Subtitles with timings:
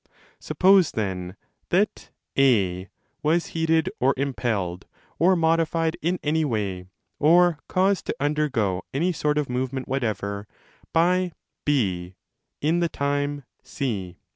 [0.39, 1.35] Suppose, then,
[1.69, 2.89] that A
[3.21, 4.87] was heated, or impelled,
[5.19, 6.85] or modified in any way,
[7.19, 10.47] or caused to undergo any sort of movement whatever,
[10.91, 14.17] by # in the time C.